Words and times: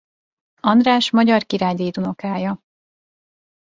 András 0.61 1.09
magyar 1.11 1.45
király 1.45 1.73
dédunokája. 1.75 2.59